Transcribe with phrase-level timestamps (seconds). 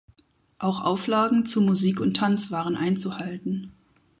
[0.57, 3.71] Auch Auflagen zu Musik und Tanz waren einzuhalten.